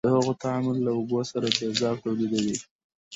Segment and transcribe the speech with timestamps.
[0.05, 2.55] د هغو تعامل له اوبو سره تیزاب تولیدوي.